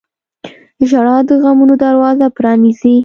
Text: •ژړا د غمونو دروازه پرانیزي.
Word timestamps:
•ژړا 0.89 1.17
د 1.27 1.29
غمونو 1.41 1.75
دروازه 1.83 2.25
پرانیزي. 2.37 2.95